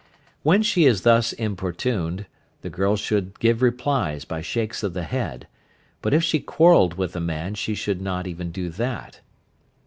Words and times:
When 0.41 0.63
she 0.63 0.85
is 0.87 1.03
thus 1.03 1.31
importuned, 1.33 2.25
the 2.63 2.71
girl 2.71 2.95
should 2.95 3.39
give 3.39 3.61
replies 3.61 4.25
by 4.25 4.41
shakes 4.41 4.81
of 4.81 4.93
the 4.95 5.03
head, 5.03 5.45
but 6.01 6.11
if 6.11 6.23
she 6.23 6.39
quarrelled 6.39 6.95
with 6.95 7.13
the 7.13 7.21
man 7.21 7.53
she 7.53 7.75
should 7.75 8.01
not 8.01 8.25
even 8.25 8.49
do 8.49 8.69
that. 8.69 9.21